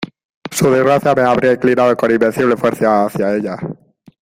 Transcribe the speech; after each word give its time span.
Su 0.49 0.71
desgracia 0.71 1.13
me 1.13 1.21
habría 1.21 1.53
inclinado 1.53 1.95
con 1.95 2.09
invencible 2.09 2.57
fuerza 2.57 3.05
hacia 3.05 3.35
ella. 3.35 3.55